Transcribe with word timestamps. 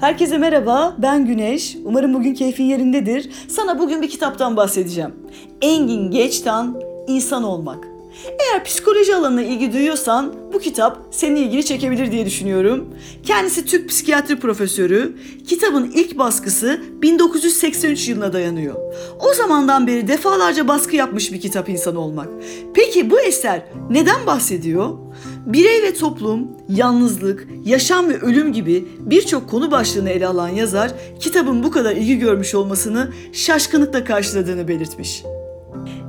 Herkese 0.00 0.38
merhaba, 0.38 0.96
ben 0.98 1.26
Güneş. 1.26 1.76
Umarım 1.84 2.14
bugün 2.14 2.34
keyfin 2.34 2.64
yerindedir. 2.64 3.30
Sana 3.48 3.78
bugün 3.78 4.02
bir 4.02 4.08
kitaptan 4.08 4.56
bahsedeceğim. 4.56 5.14
Engin 5.62 6.10
Geçtan, 6.10 6.80
İnsan 7.08 7.44
Olmak. 7.44 7.87
Eğer 8.24 8.64
psikoloji 8.64 9.14
alanına 9.14 9.42
ilgi 9.42 9.72
duyuyorsan 9.72 10.34
bu 10.52 10.58
kitap 10.58 10.98
senin 11.10 11.36
ilgini 11.36 11.64
çekebilir 11.64 12.12
diye 12.12 12.26
düşünüyorum. 12.26 12.88
Kendisi 13.22 13.64
Türk 13.64 13.88
psikiyatri 13.88 14.38
profesörü. 14.38 15.16
Kitabın 15.46 15.90
ilk 15.94 16.18
baskısı 16.18 16.80
1983 17.02 18.08
yılına 18.08 18.32
dayanıyor. 18.32 18.74
O 19.20 19.34
zamandan 19.34 19.86
beri 19.86 20.08
defalarca 20.08 20.68
baskı 20.68 20.96
yapmış 20.96 21.32
bir 21.32 21.40
kitap 21.40 21.68
insan 21.68 21.96
olmak. 21.96 22.28
Peki 22.74 23.10
bu 23.10 23.20
eser 23.20 23.62
neden 23.90 24.26
bahsediyor? 24.26 24.98
Birey 25.46 25.82
ve 25.82 25.94
toplum, 25.94 26.48
yalnızlık, 26.68 27.48
yaşam 27.64 28.08
ve 28.08 28.20
ölüm 28.20 28.52
gibi 28.52 28.88
birçok 28.98 29.50
konu 29.50 29.70
başlığını 29.70 30.10
ele 30.10 30.26
alan 30.26 30.48
yazar, 30.48 30.90
kitabın 31.20 31.62
bu 31.62 31.70
kadar 31.70 31.96
ilgi 31.96 32.18
görmüş 32.18 32.54
olmasını 32.54 33.12
şaşkınlıkla 33.32 34.04
karşıladığını 34.04 34.68
belirtmiş. 34.68 35.22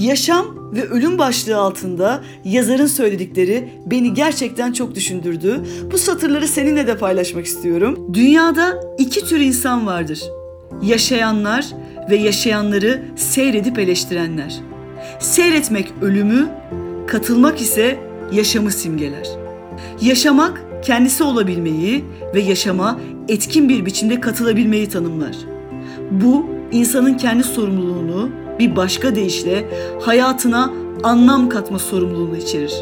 Yaşam 0.00 0.46
ve 0.74 0.88
ölüm 0.88 1.18
başlığı 1.18 1.56
altında 1.56 2.22
yazarın 2.44 2.86
söyledikleri 2.86 3.68
beni 3.86 4.14
gerçekten 4.14 4.72
çok 4.72 4.94
düşündürdü. 4.94 5.60
Bu 5.92 5.98
satırları 5.98 6.48
seninle 6.48 6.86
de 6.86 6.96
paylaşmak 6.98 7.46
istiyorum. 7.46 8.06
Dünyada 8.12 8.80
iki 8.98 9.24
tür 9.24 9.40
insan 9.40 9.86
vardır. 9.86 10.22
Yaşayanlar 10.82 11.66
ve 12.10 12.16
yaşayanları 12.16 13.02
seyredip 13.16 13.78
eleştirenler. 13.78 14.60
Seyretmek 15.18 15.92
ölümü, 16.02 16.48
katılmak 17.06 17.60
ise 17.60 17.98
yaşamı 18.32 18.70
simgeler. 18.70 19.28
Yaşamak 20.02 20.64
kendisi 20.82 21.22
olabilmeyi 21.22 22.04
ve 22.34 22.40
yaşama 22.40 23.00
etkin 23.28 23.68
bir 23.68 23.86
biçimde 23.86 24.20
katılabilmeyi 24.20 24.88
tanımlar. 24.88 25.36
Bu 26.10 26.46
insanın 26.72 27.14
kendi 27.14 27.42
sorumluluğunu 27.42 28.30
bir 28.60 28.76
başka 28.76 29.14
deyişle 29.14 29.64
hayatına 30.00 30.72
anlam 31.02 31.48
katma 31.48 31.78
sorumluluğunu 31.78 32.36
içerir. 32.36 32.74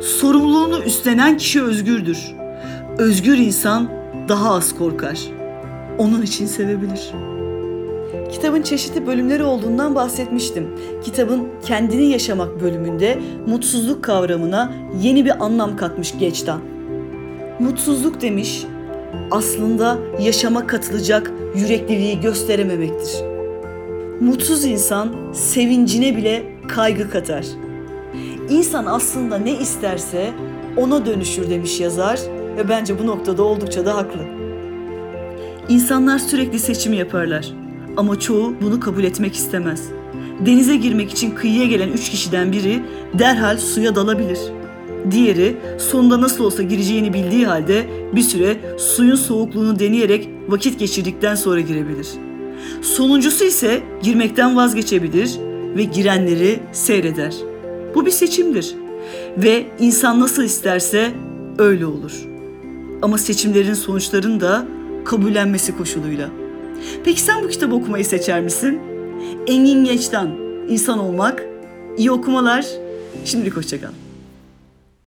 Sorumluluğunu 0.00 0.82
üstlenen 0.82 1.36
kişi 1.36 1.62
özgürdür. 1.62 2.34
Özgür 2.98 3.38
insan 3.38 3.90
daha 4.28 4.54
az 4.54 4.74
korkar. 4.78 5.20
Onun 5.98 6.22
için 6.22 6.46
sevebilir. 6.46 7.12
Kitabın 8.32 8.62
çeşitli 8.62 9.06
bölümleri 9.06 9.42
olduğundan 9.42 9.94
bahsetmiştim. 9.94 10.68
Kitabın 11.04 11.48
kendini 11.66 12.04
yaşamak 12.04 12.60
bölümünde 12.60 13.18
mutsuzluk 13.46 14.04
kavramına 14.04 14.72
yeni 15.02 15.24
bir 15.24 15.44
anlam 15.44 15.76
katmış 15.76 16.18
Geçtan. 16.18 16.60
Mutsuzluk 17.58 18.20
demiş, 18.20 18.64
aslında 19.30 19.98
yaşama 20.20 20.66
katılacak 20.66 21.32
yürekliliği 21.56 22.20
gösterememektir. 22.20 23.31
Mutsuz 24.22 24.64
insan 24.64 25.32
sevincine 25.32 26.16
bile 26.16 26.42
kaygı 26.68 27.10
katar. 27.10 27.46
İnsan 28.50 28.86
aslında 28.86 29.38
ne 29.38 29.58
isterse 29.58 30.30
ona 30.76 31.06
dönüşür 31.06 31.50
demiş 31.50 31.80
yazar 31.80 32.20
ve 32.56 32.68
bence 32.68 32.98
bu 32.98 33.06
noktada 33.06 33.42
oldukça 33.42 33.86
da 33.86 33.96
haklı. 33.96 34.20
İnsanlar 35.68 36.18
sürekli 36.18 36.58
seçim 36.58 36.92
yaparlar 36.92 37.52
ama 37.96 38.20
çoğu 38.20 38.54
bunu 38.62 38.80
kabul 38.80 39.04
etmek 39.04 39.34
istemez. 39.34 39.88
Denize 40.46 40.76
girmek 40.76 41.10
için 41.10 41.30
kıyıya 41.30 41.66
gelen 41.66 41.88
üç 41.88 42.10
kişiden 42.10 42.52
biri 42.52 42.82
derhal 43.18 43.58
suya 43.58 43.94
dalabilir. 43.94 44.38
Diğeri 45.10 45.56
sonunda 45.78 46.20
nasıl 46.20 46.44
olsa 46.44 46.62
gireceğini 46.62 47.14
bildiği 47.14 47.46
halde 47.46 47.86
bir 48.12 48.22
süre 48.22 48.56
suyun 48.78 49.16
soğukluğunu 49.16 49.78
deneyerek 49.78 50.28
vakit 50.48 50.78
geçirdikten 50.78 51.34
sonra 51.34 51.60
girebilir. 51.60 52.08
Sonuncusu 52.82 53.44
ise 53.44 53.82
girmekten 54.02 54.56
vazgeçebilir 54.56 55.30
ve 55.76 55.84
girenleri 55.84 56.60
seyreder. 56.72 57.34
Bu 57.94 58.06
bir 58.06 58.10
seçimdir 58.10 58.74
ve 59.36 59.66
insan 59.78 60.20
nasıl 60.20 60.42
isterse 60.42 61.10
öyle 61.58 61.86
olur. 61.86 62.28
Ama 63.02 63.18
seçimlerin 63.18 63.74
sonuçlarını 63.74 64.40
da 64.40 64.66
kabullenmesi 65.04 65.76
koşuluyla. 65.76 66.28
Peki 67.04 67.20
sen 67.20 67.42
bu 67.42 67.48
kitabı 67.48 67.74
okumayı 67.74 68.04
seçer 68.04 68.40
misin? 68.40 68.80
Engin 69.46 69.84
Geç'ten 69.84 70.30
İnsan 70.68 70.98
Olmak. 70.98 71.44
İyi 71.96 72.10
okumalar. 72.10 72.66
Şimdilik 73.24 73.56
hoşçakal. 73.56 74.01